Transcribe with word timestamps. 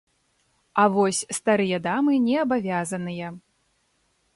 А 0.83 0.85
вось 0.95 1.21
старыя 1.39 1.77
дамы 1.89 2.13
не 2.27 2.35
абавязаныя. 2.45 3.27